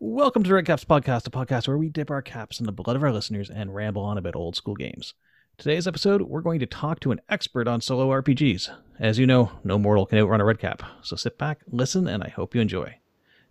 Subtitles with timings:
[0.00, 2.96] Welcome to Red Caps Podcast, a podcast where we dip our caps in the blood
[2.96, 5.14] of our listeners and ramble on about old school games.
[5.58, 8.68] Today's episode, we're going to talk to an expert on solo RPGs.
[8.98, 12.22] As you know, no mortal can outrun a red cap, so sit back, listen, and
[12.22, 12.96] I hope you enjoy.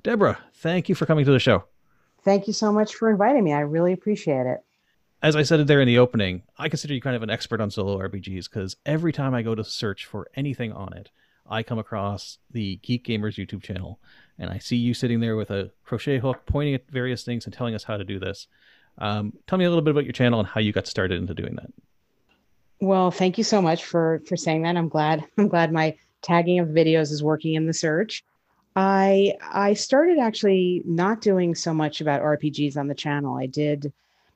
[0.03, 1.63] Deborah, thank you for coming to the show.
[2.23, 3.53] Thank you so much for inviting me.
[3.53, 4.63] I really appreciate it.
[5.21, 7.71] As I said there in the opening, I consider you kind of an expert on
[7.71, 11.09] solo RPGs because every time I go to search for anything on it,
[11.49, 13.99] I come across the Geek Gamers YouTube channel
[14.37, 17.53] and I see you sitting there with a crochet hook pointing at various things and
[17.53, 18.47] telling us how to do this.
[18.99, 21.33] Um, tell me a little bit about your channel and how you got started into
[21.33, 21.71] doing that.
[22.79, 24.77] Well, thank you so much for for saying that.
[24.77, 28.23] I'm glad I'm glad my tagging of videos is working in the search.
[28.75, 33.35] I I started actually not doing so much about RPGs on the channel.
[33.35, 33.91] I did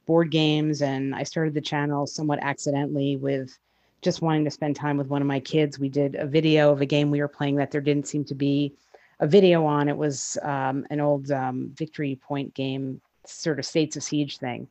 [0.05, 3.57] board games and I started the channel somewhat accidentally with
[4.01, 5.79] just wanting to spend time with one of my kids.
[5.79, 8.35] We did a video of a game we were playing that there didn't seem to
[8.35, 8.73] be
[9.19, 9.87] a video on.
[9.87, 14.67] It was um, an old um, Victory Point game, sort of States of Siege thing,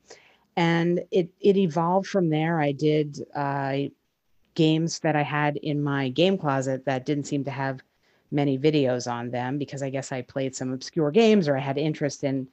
[0.57, 2.61] and it it evolved from there.
[2.61, 3.77] I did uh,
[4.55, 7.81] games that I had in my game closet that didn't seem to have
[8.33, 11.79] many videos on them because I guess I played some obscure games or I had
[11.79, 12.49] interest in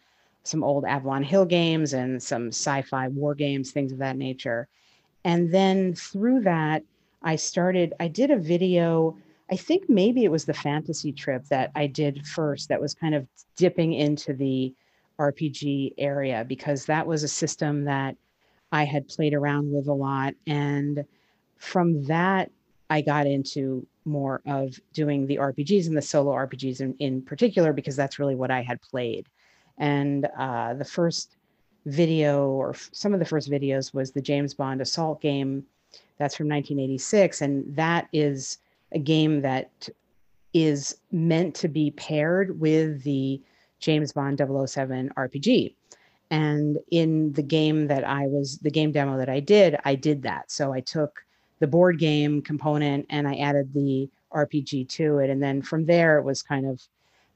[0.48, 4.68] some old Avalon Hill games and some sci-fi war games, things of that nature.
[5.24, 6.84] And then through that,
[7.22, 7.94] I started.
[8.00, 9.18] I did a video
[9.50, 13.16] I think maybe it was the fantasy trip that I did first that was kind
[13.16, 14.74] of dipping into the
[15.20, 18.16] RPG area because that was a system that
[18.72, 20.34] I had played around with a lot.
[20.46, 21.06] And
[21.58, 22.52] from that,
[22.90, 27.72] I got into more of doing the RPGs and the solo RPGs in, in particular
[27.74, 29.28] because that's really what I had played.
[29.78, 31.38] And uh, the first
[31.86, 35.66] video, or f- some of the first videos, was the James Bond assault game.
[36.18, 37.42] That's from 1986.
[37.42, 38.58] And that is
[38.92, 39.90] a game that
[40.54, 43.42] is meant to be paired with the
[43.80, 45.76] James Bond 007 RPG.
[46.30, 50.24] And in the game that I was, the game demo that I did, I did
[50.24, 50.52] that.
[50.52, 51.24] So I took
[51.60, 55.30] the board game component and I added the RPG to it.
[55.30, 56.82] And then from there, it was kind of,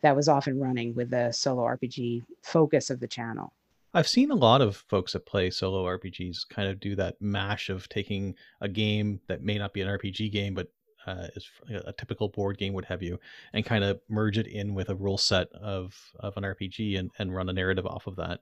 [0.01, 3.53] that was often running with the solo RPG focus of the channel.
[3.93, 7.69] I've seen a lot of folks that play solo RPGs kind of do that mash
[7.69, 10.71] of taking a game that may not be an RPG game, but
[11.07, 11.49] uh, is
[11.85, 13.19] a typical board game would have you,
[13.53, 17.11] and kind of merge it in with a rule set of of an RPG and
[17.17, 18.39] and run a narrative off of that.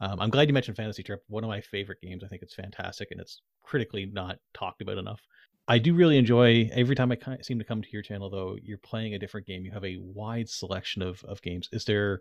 [0.00, 1.22] Um, I'm glad you mentioned Fantasy Trip.
[1.28, 2.22] One of my favorite games.
[2.22, 5.20] I think it's fantastic, and it's critically not talked about enough.
[5.68, 8.30] I do really enjoy every time I seem to come to your channel.
[8.30, 11.68] Though you're playing a different game, you have a wide selection of of games.
[11.72, 12.20] Is there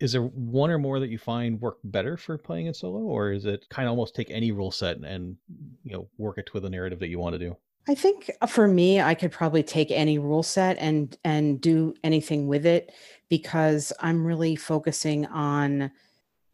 [0.00, 3.32] is there one or more that you find work better for playing in solo, or
[3.32, 5.36] is it kind of almost take any rule set and
[5.84, 7.56] you know work it to the narrative that you want to do?
[7.88, 11.94] I think uh, for me, I could probably take any rule set and and do
[12.04, 12.92] anything with it
[13.28, 15.90] because I'm really focusing on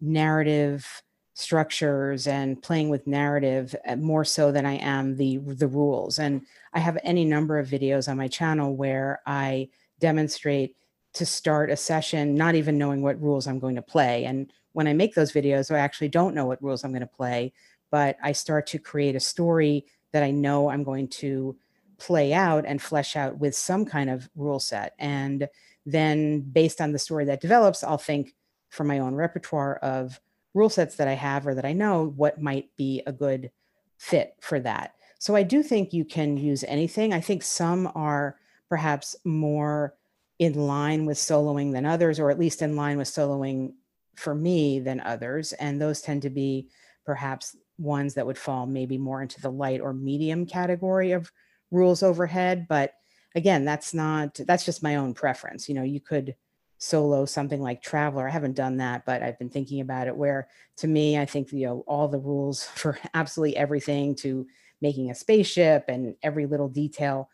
[0.00, 1.02] narrative
[1.38, 6.18] structures and playing with narrative uh, more so than I am the the rules.
[6.18, 9.68] And I have any number of videos on my channel where I
[10.00, 10.74] demonstrate
[11.14, 14.24] to start a session not even knowing what rules I'm going to play.
[14.24, 17.06] And when I make those videos, I actually don't know what rules I'm going to
[17.06, 17.52] play,
[17.92, 21.56] but I start to create a story that I know I'm going to
[21.98, 24.94] play out and flesh out with some kind of rule set.
[24.98, 25.48] And
[25.86, 28.34] then based on the story that develops, I'll think
[28.70, 30.20] from my own repertoire of
[30.58, 33.50] rule sets that I have or that I know what might be a good
[33.96, 34.94] fit for that.
[35.18, 37.12] So I do think you can use anything.
[37.12, 38.36] I think some are
[38.68, 39.94] perhaps more
[40.38, 43.72] in line with soloing than others, or at least in line with soloing
[44.16, 45.52] for me than others.
[45.54, 46.68] And those tend to be
[47.04, 51.30] perhaps ones that would fall maybe more into the light or medium category of
[51.70, 52.94] rules overhead but
[53.34, 56.34] again that's not that's just my own preference you know you could
[56.78, 60.48] solo something like traveler i haven't done that but i've been thinking about it where
[60.76, 64.46] to me i think you know all the rules for absolutely everything to
[64.80, 67.28] making a spaceship and every little detail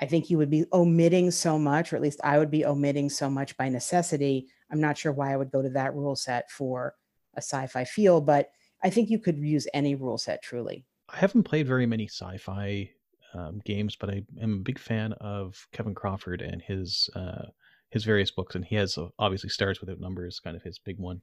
[0.00, 3.10] i think you would be omitting so much or at least i would be omitting
[3.10, 6.50] so much by necessity i'm not sure why i would go to that rule set
[6.50, 6.94] for
[7.36, 8.50] a sci-fi feel but
[8.82, 10.84] I think you could use any rule set truly.
[11.08, 12.90] I haven't played very many sci-fi
[13.34, 17.46] um, games, but I am a big fan of Kevin Crawford and his uh,
[17.90, 20.98] his various books, and he has uh, obviously Stars Without Numbers, kind of his big
[20.98, 21.22] one.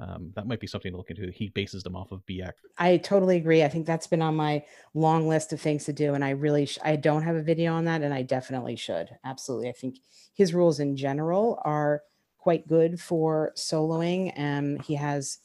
[0.00, 1.30] Um, that might be something to look into.
[1.30, 2.52] He bases them off of BX.
[2.78, 3.62] I totally agree.
[3.62, 4.64] I think that's been on my
[4.94, 7.74] long list of things to do, and I really sh- I don't have a video
[7.74, 9.10] on that, and I definitely should.
[9.24, 9.98] Absolutely, I think
[10.34, 12.02] his rules in general are
[12.38, 15.38] quite good for soloing, and he has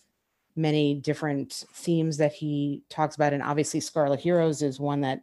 [0.55, 3.33] many different themes that he talks about.
[3.33, 5.21] And obviously, Scarlet Heroes is one that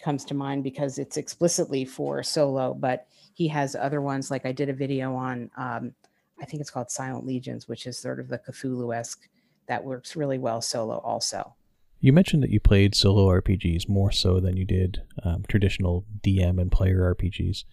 [0.00, 4.30] comes to mind because it's explicitly for solo, but he has other ones.
[4.30, 5.94] Like I did a video on, um,
[6.40, 9.28] I think it's called Silent Legions, which is sort of the Cthulhu esque
[9.66, 11.54] that works really well solo also.
[12.00, 16.60] You mentioned that you played solo RPGs more so than you did um, traditional DM
[16.60, 17.64] and player RPGs.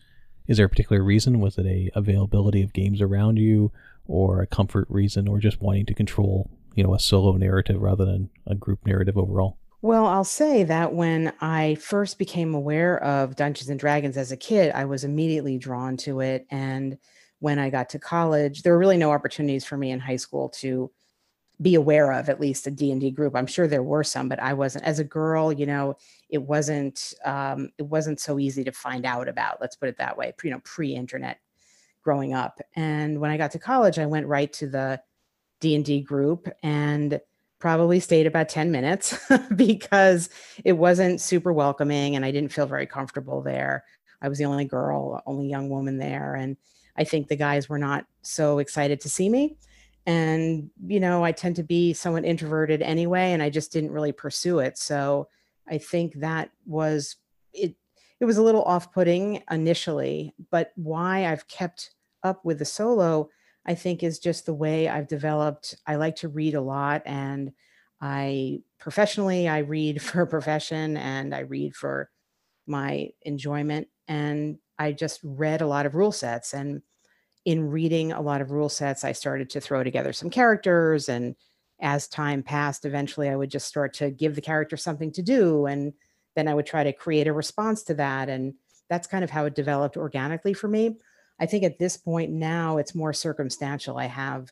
[0.48, 1.40] Is there a particular reason?
[1.40, 3.72] Was it a availability of games around you,
[4.08, 8.06] or a comfort reason, or just wanting to control, you know, a solo narrative rather
[8.06, 9.58] than a group narrative overall?
[9.82, 14.38] Well, I'll say that when I first became aware of Dungeons and Dragons as a
[14.38, 16.46] kid, I was immediately drawn to it.
[16.52, 16.98] And
[17.40, 20.50] when I got to college, there were really no opportunities for me in high school
[20.50, 20.92] to
[21.62, 24.54] be aware of at least a d&d group i'm sure there were some but i
[24.54, 25.96] wasn't as a girl you know
[26.30, 30.18] it wasn't um, it wasn't so easy to find out about let's put it that
[30.18, 31.40] way you know pre-internet
[32.04, 35.02] growing up and when i got to college i went right to the
[35.60, 37.20] d&d group and
[37.60, 39.18] probably stayed about 10 minutes
[39.56, 40.30] because
[40.64, 43.84] it wasn't super welcoming and I didn't feel very comfortable there.
[44.22, 46.36] I was the only girl, only young woman there.
[46.36, 46.58] And
[46.98, 49.58] I think the guys were not so excited to see me.
[50.06, 54.12] And, you know, I tend to be somewhat introverted anyway, and I just didn't really
[54.12, 54.78] pursue it.
[54.78, 55.28] So
[55.68, 57.18] I think that was
[57.54, 57.76] it.
[58.20, 61.92] It was a little off putting initially, but why I've kept
[62.24, 63.30] up with the solo
[63.66, 65.76] I think is just the way I've developed.
[65.86, 67.52] I like to read a lot and
[68.02, 72.10] I professionally I read for a profession and I read for
[72.68, 76.82] my enjoyment and I just read a lot of rule sets and
[77.46, 81.36] in reading a lot of rule sets I started to throw together some characters and
[81.82, 85.66] as time passed eventually I would just start to give the character something to do
[85.66, 85.94] and
[86.36, 88.54] then I would try to create a response to that and
[88.90, 90.98] that's kind of how it developed organically for me.
[91.40, 93.98] I think at this point now it's more circumstantial.
[93.98, 94.52] I have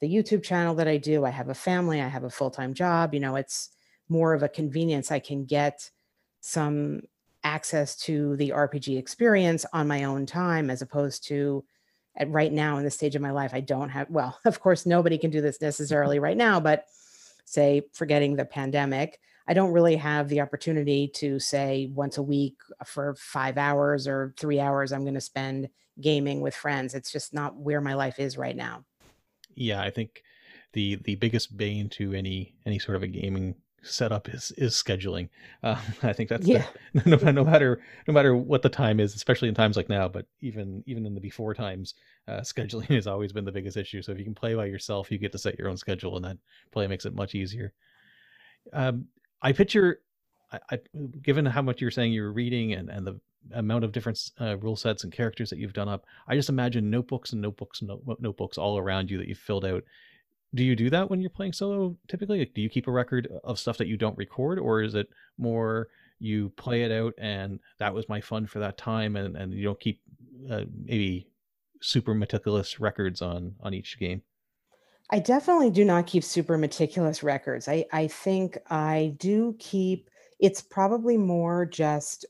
[0.00, 2.74] the YouTube channel that I do, I have a family, I have a full time
[2.74, 3.14] job.
[3.14, 3.70] You know, it's
[4.08, 5.10] more of a convenience.
[5.10, 5.90] I can get
[6.40, 7.02] some
[7.42, 11.64] access to the RPG experience on my own time as opposed to
[12.16, 14.86] at right now in the stage of my life, I don't have, well, of course,
[14.86, 16.86] nobody can do this necessarily right now, but
[17.46, 22.56] say, forgetting the pandemic, I don't really have the opportunity to say once a week
[22.80, 25.68] uh, for five hours or three hours, I'm going to spend
[26.00, 26.94] gaming with friends.
[26.94, 28.84] It's just not where my life is right now.
[29.54, 30.22] Yeah, I think
[30.72, 33.54] the the biggest bane to any any sort of a gaming
[33.86, 35.28] setup is is scheduling.
[35.62, 36.66] Uh, I think that's yeah.
[36.94, 40.08] the, no, no matter no matter what the time is, especially in times like now,
[40.08, 41.94] but even even in the before times,
[42.28, 44.02] uh, scheduling has always been the biggest issue.
[44.02, 46.24] So if you can play by yourself, you get to set your own schedule, and
[46.24, 46.38] that
[46.72, 47.72] probably makes it much easier.
[48.72, 49.06] Um,
[49.42, 50.00] I picture,
[50.50, 50.78] I, I,
[51.22, 53.20] given how much you're saying you're reading and and the
[53.52, 56.90] amount of different uh, rule sets and characters that you've done up, I just imagine
[56.90, 59.84] notebooks and notebooks and notebooks all around you that you've filled out.
[60.56, 62.40] Do you do that when you're playing solo typically?
[62.40, 65.08] Like, do you keep a record of stuff that you don't record, or is it
[65.38, 65.88] more
[66.18, 69.62] you play it out and that was my fun for that time, and, and you
[69.62, 70.00] don't keep
[70.50, 71.28] uh, maybe
[71.82, 74.22] super meticulous records on on each game?
[75.10, 77.68] I definitely do not keep super meticulous records.
[77.68, 80.10] I I think I do keep.
[80.40, 82.24] It's probably more just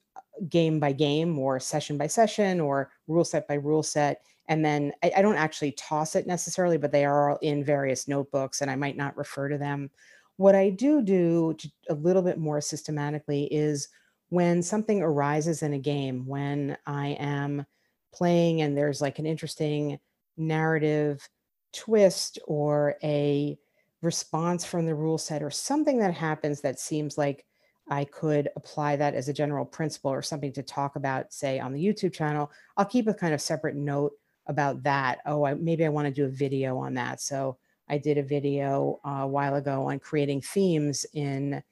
[0.48, 4.22] game by game or session by session or rule set by rule set.
[4.48, 8.06] And then I, I, don't actually toss it necessarily, but they are all in various
[8.06, 9.90] notebooks and I might not refer to them.
[10.36, 13.88] What I do do to, a little bit more systematically is
[14.28, 17.64] when something arises in a game, when I am
[18.12, 19.99] playing and there's like an interesting
[20.37, 21.28] narrative
[21.72, 23.58] twist or a
[24.02, 27.44] response from the rule set or something that happens that seems like
[27.88, 31.73] I could apply that as a general principle or something to talk about, say, on
[31.73, 32.50] the YouTube channel.
[32.76, 34.12] I'll keep a kind of separate note
[34.47, 35.19] about that.
[35.26, 37.21] Oh, I, maybe I want to do a video on that.
[37.21, 41.62] So I did a video uh, a while ago on creating themes in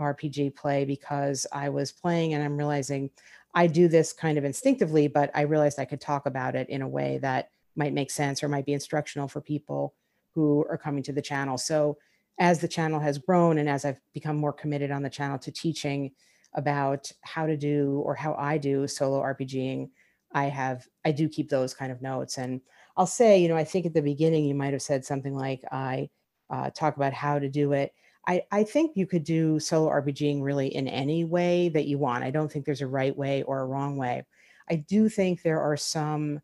[0.00, 3.10] RPG play because I was playing and I'm realizing
[3.54, 6.82] I do this kind of instinctively, but I realized I could talk about it in
[6.82, 9.94] a way that might make sense or might be instructional for people
[10.34, 11.56] who are coming to the channel.
[11.56, 11.96] So
[12.38, 15.52] as the channel has grown and as I've become more committed on the channel to
[15.52, 16.12] teaching
[16.54, 19.90] about how to do or how I do solo RPGing,
[20.32, 22.38] I have I do keep those kind of notes.
[22.38, 22.60] And
[22.96, 25.62] I'll say, you know, I think at the beginning you might have said something like
[25.70, 26.10] I
[26.50, 27.92] uh, talk about how to do it.
[28.26, 32.24] I, I think you could do solo RPGing really in any way that you want.
[32.24, 34.24] I don't think there's a right way or a wrong way.
[34.68, 36.40] I do think there are some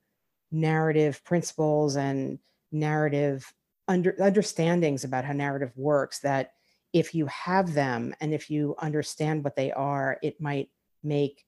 [0.52, 2.38] narrative principles and
[2.70, 3.52] narrative
[3.90, 6.52] under, understandings about how narrative works that
[6.92, 10.68] if you have them and if you understand what they are, it might
[11.02, 11.44] make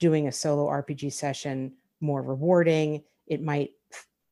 [0.00, 3.04] doing a solo RPG session more rewarding.
[3.28, 3.70] It might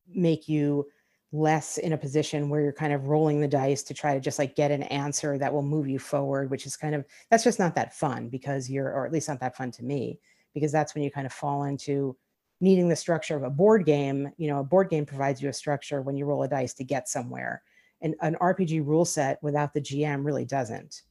[0.08, 0.88] make you
[1.30, 4.38] less in a position where you're kind of rolling the dice to try to just
[4.38, 7.60] like get an answer that will move you forward, which is kind of that's just
[7.60, 10.18] not that fun because you're, or at least not that fun to me,
[10.52, 12.16] because that's when you kind of fall into
[12.62, 14.30] needing the structure of a board game.
[14.38, 16.84] You know, a board game provides you a structure when you roll a dice to
[16.84, 17.62] get somewhere.
[18.00, 21.02] And an RPG rule set without the GM really doesn't.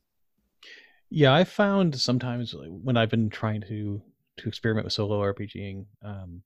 [1.10, 4.02] Yeah, I found sometimes when I've been trying to
[4.38, 6.42] to experiment with solo RPGing, um,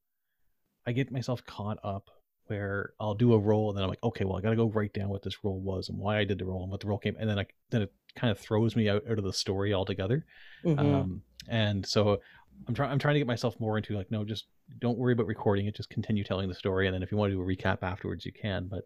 [0.87, 2.09] I get myself caught up
[2.47, 4.69] where I'll do a roll and then I'm like, okay, well, I got to go
[4.69, 6.87] write down what this roll was and why I did the roll and what the
[6.87, 9.33] roll came, and then I then it kind of throws me out, out of the
[9.33, 10.25] story altogether.
[10.63, 10.79] Mm-hmm.
[10.79, 12.19] Um, and so
[12.67, 14.45] I'm trying I'm trying to get myself more into like, no, just
[14.79, 17.31] don't worry about recording it, just continue telling the story, and then if you want
[17.31, 18.67] to do a recap afterwards, you can.
[18.67, 18.83] But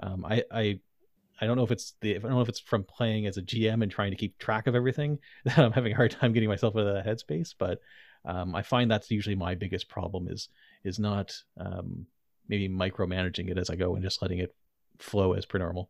[0.00, 0.80] um, I I
[1.40, 3.42] I don't know if it's the I don't know if it's from playing as a
[3.42, 6.48] GM and trying to keep track of everything that I'm having a hard time getting
[6.48, 7.54] myself out of that headspace.
[7.58, 7.80] But
[8.24, 10.48] um, I find that's usually my biggest problem is
[10.84, 12.06] is not um,
[12.48, 14.54] maybe micromanaging it as I go and just letting it
[14.98, 15.88] flow as per normal.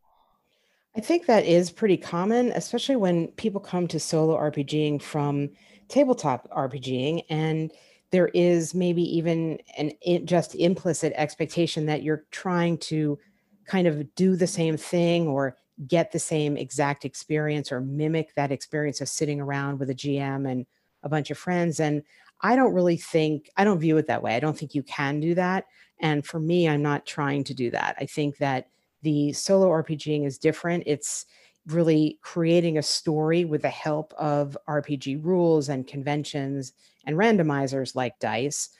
[0.96, 5.50] I think that is pretty common, especially when people come to solo RPGing from
[5.88, 7.72] tabletop RPGing, and
[8.10, 9.92] there is maybe even an
[10.26, 13.18] just implicit expectation that you're trying to
[13.66, 18.52] kind of do the same thing or get the same exact experience or mimic that
[18.52, 20.66] experience of sitting around with a GM and
[21.02, 21.80] a bunch of friends.
[21.80, 22.02] And
[22.42, 24.34] I don't really think, I don't view it that way.
[24.34, 25.66] I don't think you can do that.
[26.00, 27.96] And for me, I'm not trying to do that.
[27.98, 28.68] I think that
[29.02, 30.84] the solo RPGing is different.
[30.86, 31.26] It's
[31.72, 36.72] really creating a story with the help of RPG rules and conventions
[37.04, 38.70] and randomizers like dice.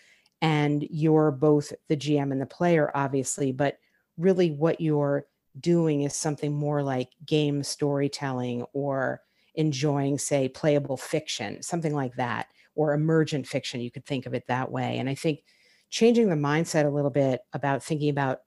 [0.43, 3.79] And you're both the GM and the player, obviously, but
[4.17, 5.27] really what you're
[5.59, 9.21] doing is something more like game storytelling or
[9.55, 13.81] enjoying, say, playable fiction, something like that, or emergent fiction.
[13.81, 14.99] You could think of it that way.
[14.99, 15.43] And I think
[15.91, 18.41] changing the mindset a little bit about thinking about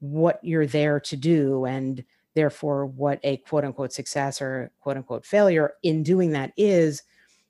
[0.00, 2.04] what you're there to do and
[2.36, 7.02] therefore what a quote unquote success or quote unquote failure in doing that is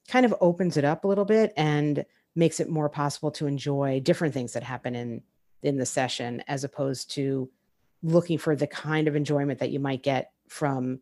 [0.08, 4.00] kind of opens it up a little bit and makes it more possible to enjoy
[4.00, 5.20] different things that happen in
[5.62, 7.50] in the session as opposed to
[8.02, 11.00] looking for the kind of enjoyment that you might get from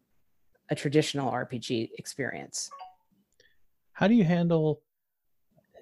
[0.70, 2.70] a traditional RPG experience.
[3.92, 4.80] How do you handle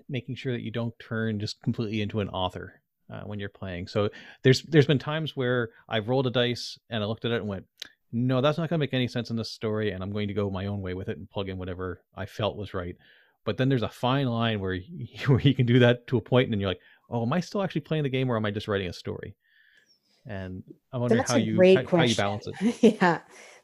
[0.09, 2.83] making sure that you don't turn just completely into an author
[3.13, 3.87] uh, when you're playing.
[3.87, 4.11] So
[4.43, 7.49] there's there's been times where I've rolled a dice and I looked at it and
[7.49, 7.67] went,
[8.13, 10.35] no, that's not going to make any sense in this story, and I'm going to
[10.35, 12.97] go my own way with it and plug in whatever I felt was right.
[13.45, 16.21] But then there's a fine line where you, where you can do that to a
[16.21, 18.45] point, and then you're like, oh, am I still actually playing the game, or am
[18.45, 19.35] I just writing a story?
[20.27, 22.77] And I wonder how you how, how you balance it.
[23.01, 23.21] yeah,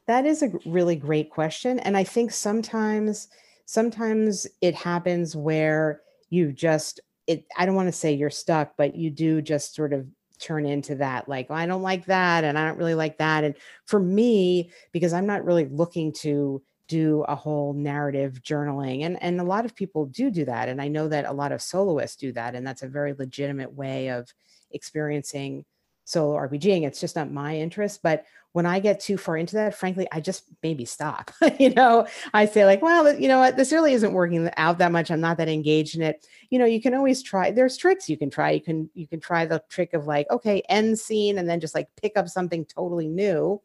[0.07, 3.27] that is a really great question, and I think sometimes
[3.65, 6.01] sometimes it happens where
[6.31, 9.93] you just it i don't want to say you're stuck but you do just sort
[9.93, 10.07] of
[10.39, 13.43] turn into that like oh, i don't like that and i don't really like that
[13.43, 13.55] and
[13.85, 19.39] for me because i'm not really looking to do a whole narrative journaling and and
[19.39, 22.15] a lot of people do do that and i know that a lot of soloists
[22.15, 24.33] do that and that's a very legitimate way of
[24.71, 25.65] experiencing
[26.09, 26.87] solo RPGing.
[26.87, 28.01] It's just not my interest.
[28.01, 31.31] But when I get too far into that, frankly, I just maybe stop.
[31.59, 34.91] you know, I say like, well, you know what, this really isn't working out that
[34.91, 35.11] much.
[35.11, 36.25] I'm not that engaged in it.
[36.49, 37.51] You know, you can always try.
[37.51, 38.51] There's tricks you can try.
[38.51, 41.75] You can you can try the trick of like, okay, end scene, and then just
[41.75, 43.61] like pick up something totally new.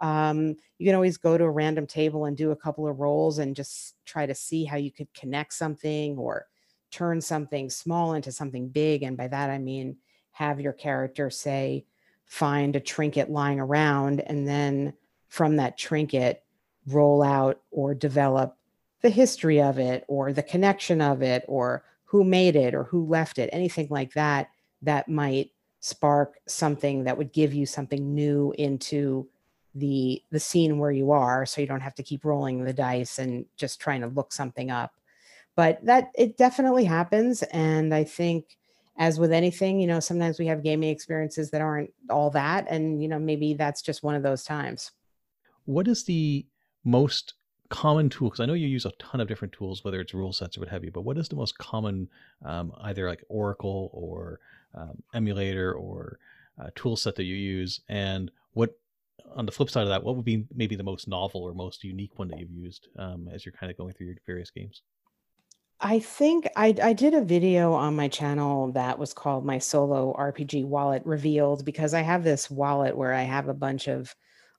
[0.00, 3.38] Um, you can always go to a random table and do a couple of rolls
[3.38, 6.46] and just try to see how you could connect something or
[6.90, 9.02] turn something small into something big.
[9.02, 9.96] And by that I mean
[10.32, 11.84] have your character say,
[12.26, 14.94] find a trinket lying around, and then
[15.28, 16.42] from that trinket,
[16.86, 18.56] roll out or develop
[19.02, 23.06] the history of it or the connection of it or who made it or who
[23.06, 24.48] left it, anything like that,
[24.82, 25.50] that might
[25.80, 29.28] spark something that would give you something new into
[29.74, 33.18] the the scene where you are so you don't have to keep rolling the dice
[33.18, 34.92] and just trying to look something up.
[35.56, 38.56] But that it definitely happens and i think
[38.98, 42.66] as with anything, you know, sometimes we have gaming experiences that aren't all that.
[42.68, 44.90] And, you know, maybe that's just one of those times.
[45.64, 46.46] What is the
[46.84, 47.34] most
[47.70, 48.28] common tool?
[48.28, 50.60] Because I know you use a ton of different tools, whether it's rule sets or
[50.60, 52.08] what have you, but what is the most common,
[52.44, 54.40] um, either like Oracle or
[54.74, 56.18] um, emulator or
[56.62, 57.80] uh, tool set that you use?
[57.88, 58.78] And what,
[59.34, 61.82] on the flip side of that, what would be maybe the most novel or most
[61.82, 64.82] unique one that you've used um, as you're kind of going through your various games?
[65.82, 70.14] I think I I did a video on my channel that was called my solo
[70.16, 74.14] RPG wallet revealed because I have this wallet where I have a bunch of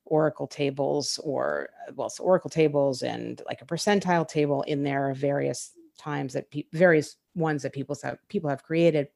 [0.06, 5.10] Oracle tables or uh, well, so Oracle tables and like a percentile table in there
[5.10, 9.08] of various times that pe- various ones that people have people have created.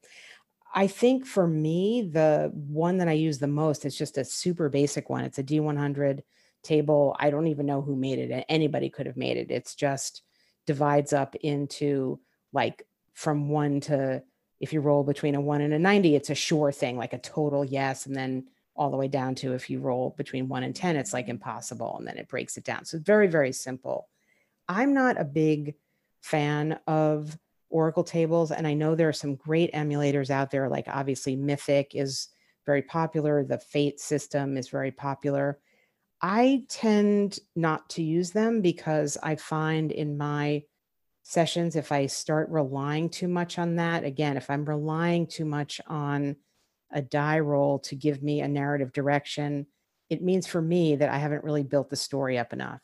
[0.74, 4.68] I think for me, the one that I use the most is just a super
[4.70, 5.24] basic one.
[5.24, 6.20] It's a D100
[6.62, 7.16] table.
[7.18, 8.44] I don't even know who made it.
[8.48, 9.50] Anybody could have made it.
[9.50, 10.22] It's just
[10.68, 12.20] divides up into
[12.52, 14.22] like from one to
[14.60, 17.18] if you roll between a one and a 90, it's a sure thing, like a
[17.18, 18.04] total yes.
[18.04, 21.14] And then all the way down to if you roll between one and 10, it's
[21.14, 21.96] like impossible.
[21.96, 22.84] And then it breaks it down.
[22.84, 24.08] So very, very simple.
[24.68, 25.74] I'm not a big
[26.20, 27.38] fan of
[27.70, 28.50] Oracle tables.
[28.50, 32.28] And I know there are some great emulators out there, like obviously Mythic is
[32.66, 35.58] very popular, the Fate system is very popular.
[36.20, 40.64] I tend not to use them because I find in my
[41.22, 45.80] sessions, if I start relying too much on that, again, if I'm relying too much
[45.86, 46.36] on
[46.90, 49.66] a die roll to give me a narrative direction,
[50.08, 52.80] it means for me that I haven't really built the story up enough.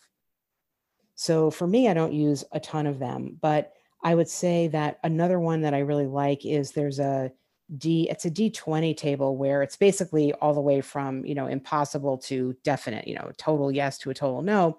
[1.14, 3.72] So for me, I don't use a ton of them, but
[4.02, 7.32] I would say that another one that I really like is there's a
[7.78, 12.18] D, it's a D20 table where it's basically all the way from, you know, impossible
[12.18, 14.78] to definite, you know, total yes to a total no.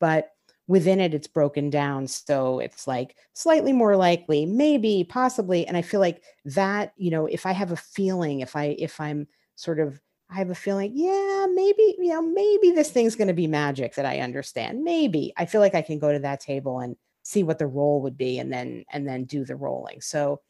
[0.00, 0.30] But
[0.68, 2.06] within it, it's broken down.
[2.06, 5.66] So it's like slightly more likely, maybe, possibly.
[5.66, 9.00] And I feel like that, you know, if I have a feeling, if I, if
[9.00, 13.28] I'm sort of, I have a feeling, yeah, maybe, you know, maybe this thing's going
[13.28, 14.84] to be magic that I understand.
[14.84, 18.02] Maybe I feel like I can go to that table and see what the roll
[18.02, 20.02] would be and then, and then do the rolling.
[20.02, 20.42] So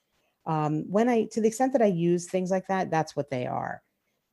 [0.49, 3.47] um, when I, to the extent that I use things like that, that's what they
[3.47, 3.83] are.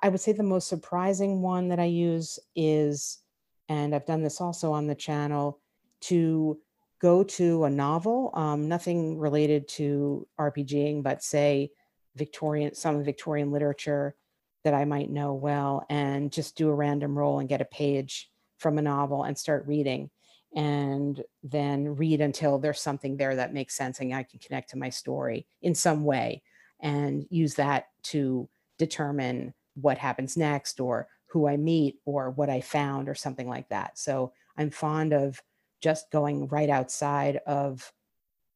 [0.02, 3.20] I would say the most surprising one that I use is,
[3.68, 5.60] and I've done this also on the channel,
[6.02, 6.58] to
[7.02, 11.72] go to a novel, um, nothing related to RPGing, but say
[12.16, 14.16] Victorian, some Victorian literature
[14.64, 18.32] that I might know well, and just do a random roll and get a page
[18.58, 20.10] from a novel and start reading
[20.56, 24.78] and then read until there's something there that makes sense and I can connect to
[24.78, 26.42] my story in some way
[26.80, 28.48] and use that to
[28.78, 33.68] determine what happens next or who I meet or what I found or something like
[33.70, 33.98] that.
[33.98, 35.42] So I'm fond of
[35.82, 37.92] just going right outside of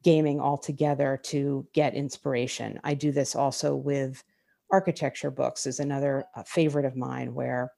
[0.04, 2.80] gaming altogether to get inspiration.
[2.84, 4.24] I do this also with
[4.72, 7.74] architecture books is another uh, favorite of mine where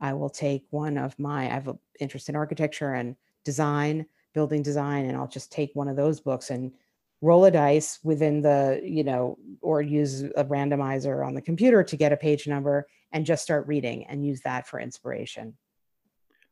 [0.00, 4.62] I will take one of my, I have an interest in architecture and design, building
[4.62, 6.72] design, and I'll just take one of those books and
[7.20, 11.96] roll a dice within the, you know, or use a randomizer on the computer to
[11.96, 15.56] get a page number and just start reading and use that for inspiration.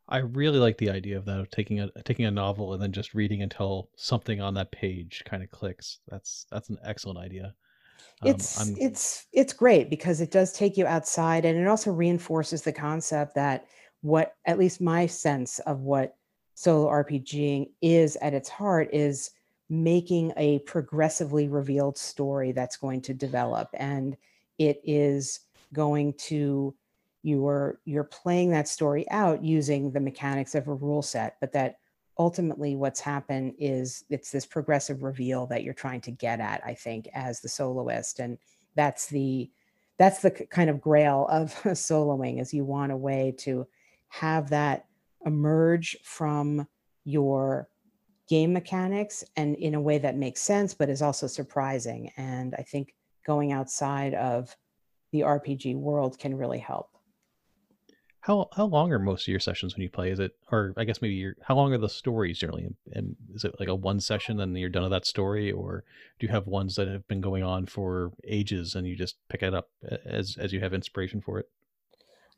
[0.09, 2.92] I really like the idea of that of taking a taking a novel and then
[2.92, 5.98] just reading until something on that page kind of clicks.
[6.09, 7.55] That's that's an excellent idea.
[8.22, 11.92] Um, it's I'm, it's it's great because it does take you outside and it also
[11.92, 13.66] reinforces the concept that
[14.02, 16.16] what at least my sense of what
[16.55, 19.31] solo RPGing is at its heart is
[19.69, 24.17] making a progressively revealed story that's going to develop and
[24.59, 25.41] it is
[25.73, 26.75] going to
[27.23, 31.53] you are you're playing that story out using the mechanics of a rule set but
[31.53, 31.79] that
[32.19, 36.75] ultimately what's happened is it's this progressive reveal that you're trying to get at i
[36.75, 38.37] think as the soloist and
[38.75, 39.51] that's the
[39.97, 43.67] that's the kind of grail of soloing is you want a way to
[44.09, 44.85] have that
[45.27, 46.67] emerge from
[47.05, 47.69] your
[48.29, 52.63] game mechanics and in a way that makes sense but is also surprising and i
[52.63, 52.95] think
[53.27, 54.57] going outside of
[55.13, 56.93] the rpg world can really help
[58.23, 60.11] how how long are most of your sessions when you play?
[60.11, 62.69] Is it, or I guess maybe your how long are the stories generally?
[62.93, 65.83] And is it like a one session and you're done with that story, or
[66.21, 69.43] do you have ones that have been going on for ages and you just pick
[69.43, 69.71] it up
[70.07, 71.51] as as you have inspiration for it?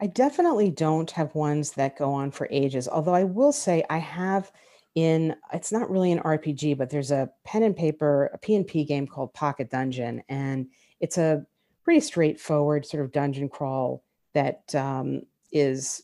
[0.00, 2.88] I definitely don't have ones that go on for ages.
[2.88, 4.50] Although I will say I have
[4.94, 9.06] in it's not really an RPG, but there's a pen and paper, a P&P game
[9.06, 10.68] called Pocket Dungeon, and
[11.00, 11.44] it's a
[11.82, 14.02] pretty straightforward sort of dungeon crawl
[14.32, 16.02] that um, is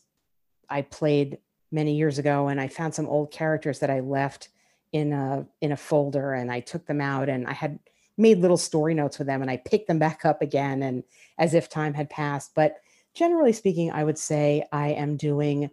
[0.69, 1.37] I played
[1.71, 4.49] many years ago and I found some old characters that I left
[4.91, 7.79] in a in a folder and I took them out and I had
[8.17, 11.03] made little story notes with them and I picked them back up again and
[11.37, 12.51] as if time had passed.
[12.55, 12.75] But
[13.13, 15.69] generally speaking, I would say I am doing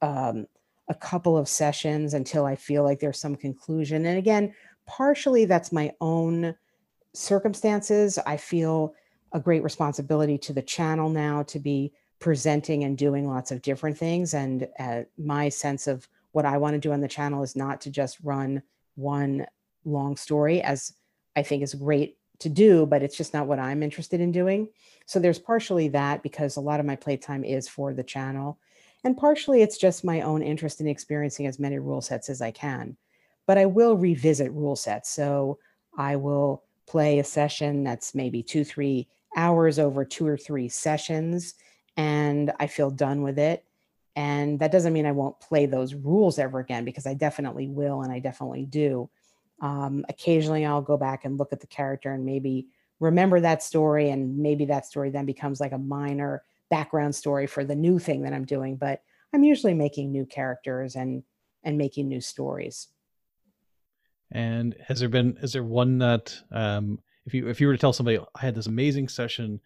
[0.00, 0.46] um,
[0.88, 4.04] a couple of sessions until I feel like there's some conclusion.
[4.06, 4.54] And again,
[4.86, 6.54] partially that's my own
[7.14, 8.18] circumstances.
[8.26, 8.94] I feel
[9.32, 13.96] a great responsibility to the channel now to be presenting and doing lots of different
[13.96, 14.34] things.
[14.34, 17.80] And uh, my sense of what I want to do on the channel is not
[17.82, 18.62] to just run
[18.94, 19.46] one
[19.84, 20.92] long story, as
[21.36, 24.68] I think is great to do, but it's just not what I'm interested in doing.
[25.06, 28.58] So there's partially that because a lot of my playtime is for the channel.
[29.04, 32.50] And partially it's just my own interest in experiencing as many rule sets as I
[32.50, 32.96] can.
[33.46, 35.10] But I will revisit rule sets.
[35.10, 35.58] So
[35.96, 41.54] I will play a session that's maybe two, three hours over two or three sessions
[41.96, 43.64] and I feel done with it.
[44.14, 48.02] And that doesn't mean I won't play those rules ever again because I definitely will
[48.02, 49.08] and I definitely do.
[49.62, 52.66] Um, occasionally I'll go back and look at the character and maybe
[52.98, 57.64] remember that story and maybe that story then becomes like a minor background story for
[57.64, 58.76] the new thing that I'm doing.
[58.76, 61.22] But I'm usually making new characters and
[61.64, 62.88] and making new stories.
[64.32, 67.78] And has there been is there one that um, if you if you were to
[67.78, 69.60] tell somebody I had this amazing session,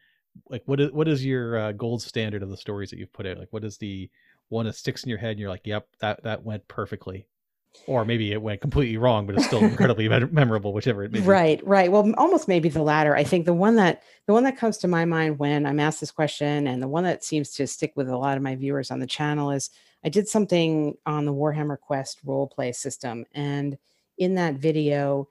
[0.50, 3.26] like what is what is your uh, gold standard of the stories that you've put
[3.26, 3.38] out?
[3.38, 4.10] Like what is the
[4.48, 7.26] one that sticks in your head and you're like, yep, that that went perfectly
[7.86, 11.26] or maybe it went completely wrong, but it's still incredibly memorable, whichever it may be.
[11.26, 11.90] Right, right.
[11.90, 13.16] Well, almost maybe the latter.
[13.16, 16.00] I think the one that the one that comes to my mind when I'm asked
[16.00, 18.90] this question, and the one that seems to stick with a lot of my viewers
[18.90, 19.70] on the channel is
[20.04, 23.78] I did something on the Warhammer Quest role play system, and
[24.18, 25.28] in that video,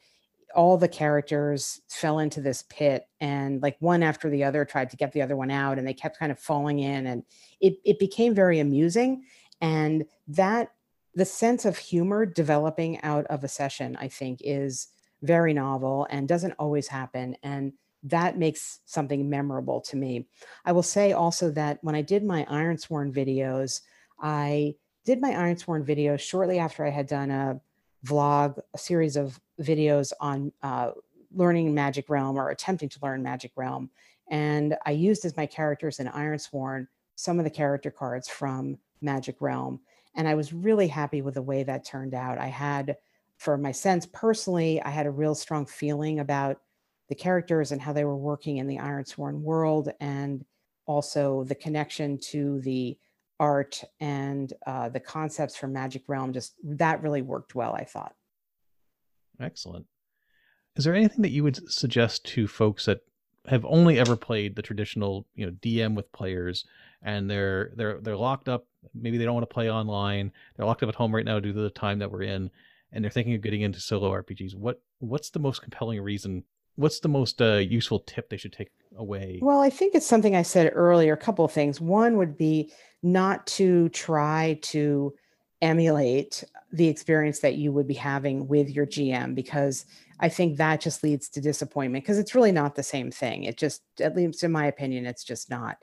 [0.55, 4.97] all the characters fell into this pit, and like one after the other tried to
[4.97, 7.23] get the other one out, and they kept kind of falling in, and
[7.60, 9.23] it it became very amusing.
[9.62, 10.71] And that
[11.15, 14.88] the sense of humor developing out of a session, I think, is
[15.21, 17.38] very novel and doesn't always happen.
[17.41, 17.73] And
[18.04, 20.28] that makes something memorable to me.
[20.65, 23.82] I will say also that when I did my Ironsworn videos,
[24.19, 24.75] I
[25.06, 27.60] did my Ironsworn videos shortly after I had done a
[28.06, 30.91] vlog, a series of videos on uh,
[31.34, 33.89] learning Magic Realm or attempting to learn Magic Realm.
[34.30, 39.38] And I used as my characters in Ironsworn some of the character cards from Magic
[39.39, 39.80] Realm.
[40.15, 42.38] And I was really happy with the way that turned out.
[42.38, 42.97] I had,
[43.38, 46.62] for my sense personally, I had a real strong feeling about
[47.10, 50.43] the characters and how they were working in the Ironsworn world, and
[50.88, 52.97] also the connection to the
[53.39, 56.34] art and uh, the concepts from Magic Realm.
[56.34, 58.15] Just that really worked well, I thought.
[59.39, 59.86] Excellent.
[60.75, 63.01] Is there anything that you would suggest to folks that
[63.47, 66.65] have only ever played the traditional, you know, DM with players
[67.05, 68.65] and they're they're they're locked up.
[68.93, 70.31] Maybe they don't want to play online.
[70.55, 72.49] They're locked up at home right now due to the time that we're in,
[72.91, 74.55] and they're thinking of getting into solo RPGs.
[74.55, 76.43] What what's the most compelling reason?
[76.75, 79.39] What's the most uh, useful tip they should take away?
[79.41, 81.13] Well, I think it's something I said earlier.
[81.13, 81.79] A couple of things.
[81.79, 85.13] One would be not to try to
[85.62, 89.86] emulate the experience that you would be having with your GM because
[90.19, 93.43] I think that just leads to disappointment because it's really not the same thing.
[93.43, 95.78] It just, at least in my opinion, it's just not.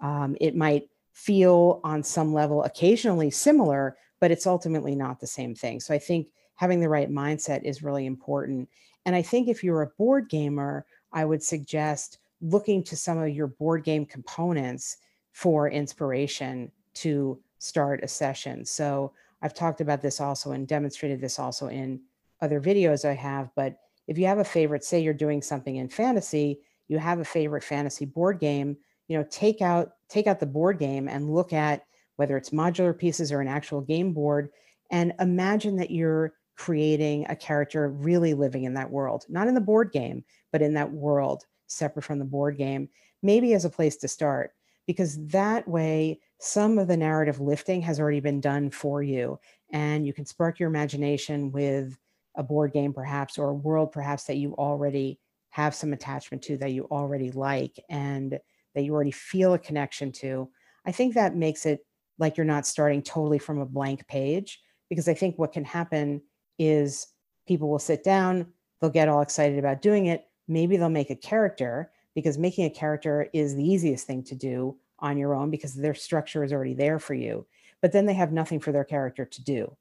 [0.00, 5.54] Um, it might feel on some level occasionally similar, but it's ultimately not the same
[5.54, 5.80] thing.
[5.80, 8.68] So I think having the right mindset is really important.
[9.04, 13.30] And I think if you're a board gamer, I would suggest looking to some of
[13.30, 14.98] your board game components
[15.32, 18.64] for inspiration to start a session.
[18.64, 19.12] So
[19.42, 22.00] I've talked about this also and demonstrated this also in
[22.40, 23.50] other videos I have.
[23.56, 27.24] But if you have a favorite, say you're doing something in fantasy, you have a
[27.24, 28.76] favorite fantasy board game,
[29.08, 31.84] you know, take out take out the board game and look at
[32.16, 34.50] whether it's modular pieces or an actual game board
[34.90, 39.60] and imagine that you're creating a character really living in that world, not in the
[39.60, 42.88] board game, but in that world separate from the board game,
[43.22, 44.52] maybe as a place to start,
[44.86, 49.38] because that way some of the narrative lifting has already been done for you.
[49.70, 51.98] And you can spark your imagination with
[52.36, 55.18] a board game, perhaps, or a world, perhaps, that you already
[55.50, 57.78] have some attachment to that you already like.
[57.88, 58.38] And
[58.74, 60.50] that you already feel a connection to,
[60.84, 61.84] I think that makes it
[62.18, 64.60] like you're not starting totally from a blank page.
[64.88, 66.22] Because I think what can happen
[66.58, 67.08] is
[67.48, 68.46] people will sit down,
[68.80, 70.26] they'll get all excited about doing it.
[70.46, 74.76] Maybe they'll make a character because making a character is the easiest thing to do
[74.98, 77.46] on your own because their structure is already there for you.
[77.82, 79.64] But then they have nothing for their character to do.
[79.64, 79.74] Hmm.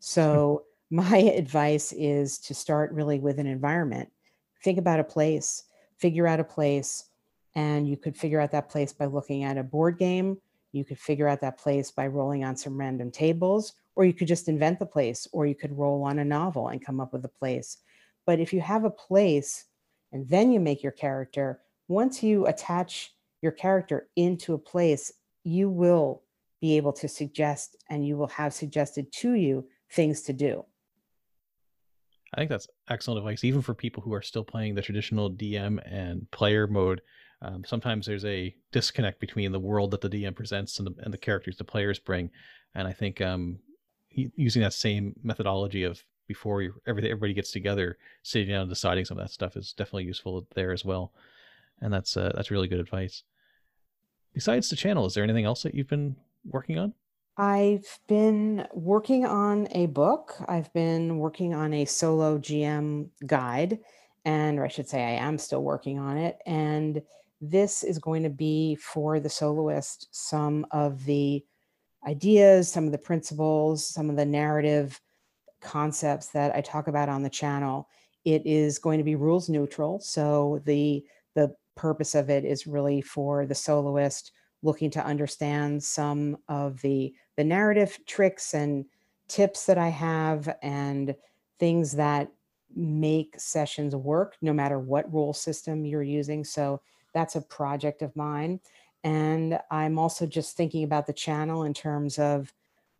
[0.00, 4.10] So, my advice is to start really with an environment.
[4.62, 5.64] Think about a place,
[5.96, 7.08] figure out a place,
[7.54, 10.36] and you could figure out that place by looking at a board game.
[10.70, 14.28] You could figure out that place by rolling on some random tables, or you could
[14.28, 17.24] just invent the place, or you could roll on a novel and come up with
[17.24, 17.78] a place.
[18.26, 19.64] But if you have a place
[20.12, 25.10] and then you make your character, once you attach your character into a place,
[25.42, 26.22] you will
[26.60, 30.66] be able to suggest and you will have suggested to you things to do.
[32.32, 35.78] I think that's excellent advice, even for people who are still playing the traditional DM
[35.84, 37.02] and player mode
[37.42, 41.12] um, sometimes there's a disconnect between the world that the DM presents and the, and
[41.12, 42.30] the characters the players bring.
[42.74, 43.58] And I think um,
[44.10, 49.18] using that same methodology of before everything, everybody gets together, sitting down and deciding some
[49.18, 51.12] of that stuff is definitely useful there as well.
[51.80, 53.24] And that's uh, that's really good advice.
[54.32, 56.14] Besides the channel, is there anything else that you've been
[56.44, 56.94] working on?
[57.36, 60.34] I've been working on a book.
[60.48, 63.78] I've been working on a solo GM guide,
[64.24, 66.38] and or I should say, I am still working on it.
[66.44, 67.02] And
[67.40, 71.44] this is going to be for the soloist some of the
[72.06, 75.00] ideas, some of the principles, some of the narrative
[75.60, 77.88] concepts that I talk about on the channel.
[78.24, 80.00] It is going to be rules neutral.
[80.00, 86.36] So the the purpose of it is really for the soloist looking to understand some
[86.48, 88.84] of the the narrative tricks and
[89.28, 91.14] tips that I have and
[91.58, 92.30] things that
[92.74, 96.44] make sessions work no matter what rule system you're using.
[96.44, 96.80] So
[97.14, 98.60] that's a project of mine.
[99.04, 102.52] And I'm also just thinking about the channel in terms of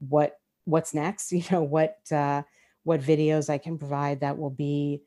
[0.09, 2.43] what what's next, you know, what uh,
[2.85, 5.03] what videos I can provide that will be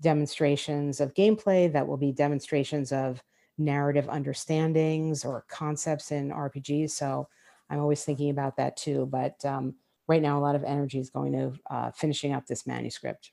[0.00, 3.22] demonstrations of gameplay, that will be demonstrations of
[3.58, 6.90] narrative understandings or concepts in RPGs.
[6.90, 7.28] So
[7.70, 9.06] I'm always thinking about that too.
[9.06, 9.74] But um,
[10.06, 13.32] right now, a lot of energy is going to uh, finishing up this manuscript.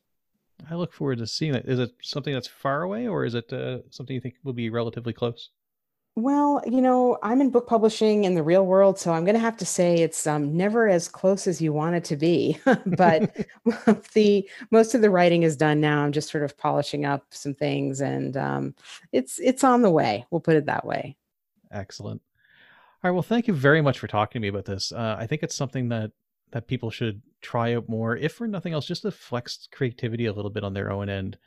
[0.70, 1.66] I look forward to seeing it.
[1.68, 4.70] Is it something that's far away, or is it uh, something you think will be
[4.70, 5.50] relatively close?
[6.18, 9.40] Well, you know, I'm in book publishing in the real world, so I'm going to
[9.40, 12.58] have to say it's um, never as close as you want it to be.
[12.86, 13.36] but
[14.14, 16.02] the most of the writing is done now.
[16.02, 18.76] I'm just sort of polishing up some things, and um,
[19.12, 20.26] it's it's on the way.
[20.32, 21.18] We'll put it that way.
[21.70, 22.22] Excellent.
[23.04, 23.14] All right.
[23.14, 24.94] Well, thank you very much for talking to me about this.
[24.94, 26.12] Uh, I think it's something that
[26.52, 30.34] that people should try out more, if for nothing else, just to flex creativity a
[30.34, 31.38] little bit on their own end.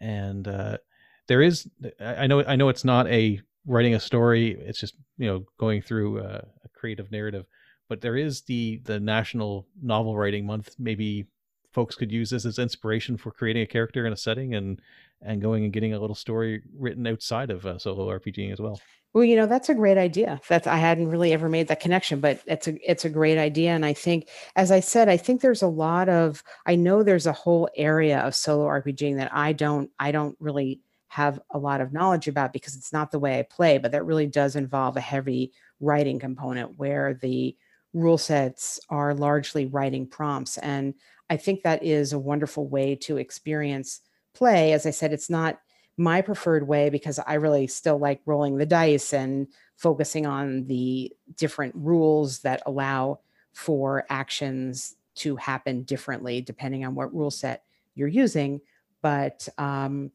[0.00, 0.78] And uh,
[1.26, 4.56] there is, I know, I know it's not a writing a story.
[4.60, 7.46] It's just you know going through a, a creative narrative.
[7.88, 10.74] But there is the the National Novel Writing Month.
[10.78, 11.26] Maybe
[11.72, 14.80] folks could use this as inspiration for creating a character in a setting and
[15.20, 18.80] and going and getting a little story written outside of solo RPG as well.
[19.14, 20.40] Well, you know, that's a great idea.
[20.48, 23.70] That's I hadn't really ever made that connection, but it's a it's a great idea.
[23.72, 27.26] And I think, as I said, I think there's a lot of I know there's
[27.26, 30.80] a whole area of solo RPGing that I don't I don't really
[31.12, 34.06] have a lot of knowledge about because it's not the way I play, but that
[34.06, 37.54] really does involve a heavy writing component where the
[37.92, 40.56] rule sets are largely writing prompts.
[40.56, 40.94] And
[41.28, 44.00] I think that is a wonderful way to experience
[44.32, 44.72] play.
[44.72, 45.60] As I said, it's not
[45.98, 51.12] my preferred way because I really still like rolling the dice and focusing on the
[51.36, 53.20] different rules that allow
[53.52, 58.62] for actions to happen differently depending on what rule set you're using.
[59.02, 60.10] But um,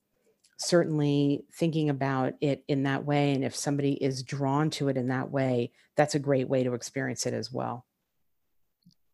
[0.58, 5.08] certainly thinking about it in that way and if somebody is drawn to it in
[5.08, 7.86] that way that's a great way to experience it as well.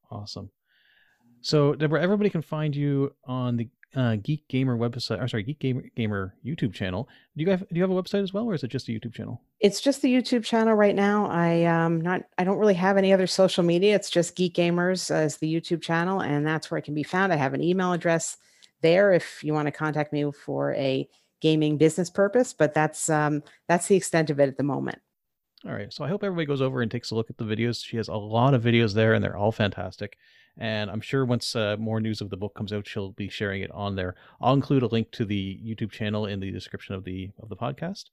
[0.09, 0.49] Awesome.
[1.41, 5.59] So deborah everybody can find you on the uh, geek gamer website or sorry geek
[5.59, 7.07] gamer, gamer youtube channel.
[7.37, 8.91] Do you have do you have a website as well or is it just a
[8.91, 9.41] youtube channel?
[9.59, 11.27] It's just the youtube channel right now.
[11.27, 13.95] I um not i don't really have any other social media.
[13.95, 17.33] It's just geek gamers as the youtube channel and that's where it can be found.
[17.33, 18.37] I have an email address
[18.81, 21.07] there if you want to contact me for a
[21.43, 24.99] gaming business purpose, but that's um, that's the extent of it at the moment.
[25.65, 25.93] All right.
[25.93, 27.85] So I hope everybody goes over and takes a look at the videos.
[27.85, 30.17] She has a lot of videos there, and they're all fantastic.
[30.57, 33.61] And I'm sure once uh, more news of the book comes out, she'll be sharing
[33.61, 34.15] it on there.
[34.41, 37.55] I'll include a link to the YouTube channel in the description of the of the
[37.55, 38.05] podcast.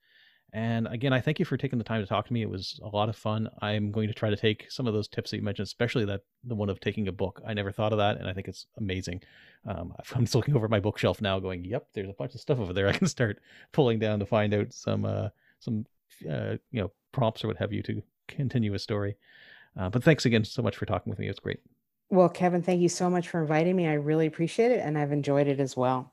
[0.52, 2.42] And again, I thank you for taking the time to talk to me.
[2.42, 3.48] It was a lot of fun.
[3.62, 6.22] I'm going to try to take some of those tips that you mentioned, especially that
[6.42, 7.40] the one of taking a book.
[7.46, 9.22] I never thought of that, and I think it's amazing.
[9.66, 12.58] Um, I'm just looking over my bookshelf now, going, "Yep, there's a bunch of stuff
[12.58, 13.38] over there I can start
[13.72, 15.28] pulling down to find out some uh,
[15.60, 15.86] some
[16.28, 19.16] uh, you know prompts or what have you to continue a story."
[19.78, 21.28] Uh, but thanks again so much for talking with me.
[21.28, 21.60] It's great.
[22.08, 23.86] Well, Kevin, thank you so much for inviting me.
[23.86, 26.12] I really appreciate it, and I've enjoyed it as well.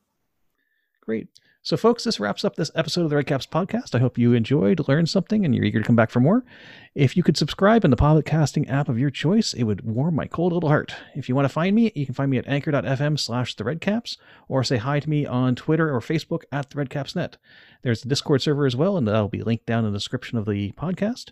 [1.01, 1.27] Great.
[1.67, 3.93] So, folks, this wraps up this episode of the Redcaps podcast.
[3.93, 6.45] I hope you enjoyed, learned something, and you're eager to come back for more.
[6.95, 10.27] If you could subscribe in the podcasting app of your choice, it would warm my
[10.27, 10.95] cold little heart.
[11.13, 14.15] If you want to find me, you can find me at anchor.fm slash the Redcaps,
[14.47, 17.33] or say hi to me on Twitter or Facebook at the Redcapsnet.
[17.81, 20.45] There's the Discord server as well, and that'll be linked down in the description of
[20.45, 21.31] the podcast.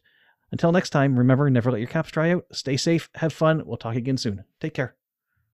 [0.51, 2.43] Until next time, remember, never let your caps dry out.
[2.51, 3.63] Stay safe, have fun.
[3.65, 4.43] We'll talk again soon.
[4.59, 4.97] Take care.